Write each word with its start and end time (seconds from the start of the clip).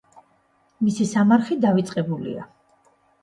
მისი 0.85 1.07
სამარხი 1.09 1.57
დავიწყებულია. 1.67 2.47